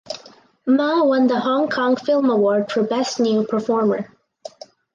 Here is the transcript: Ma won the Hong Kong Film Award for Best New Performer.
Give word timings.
Ma 0.65 1.03
won 1.03 1.27
the 1.27 1.39
Hong 1.41 1.69
Kong 1.69 1.95
Film 1.95 2.27
Award 2.31 2.71
for 2.71 2.81
Best 2.81 3.19
New 3.19 3.45
Performer. 3.45 4.09